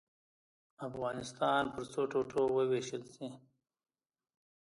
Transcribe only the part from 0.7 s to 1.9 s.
افغانستان پر